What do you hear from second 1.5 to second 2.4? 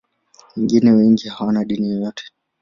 dini yoyote.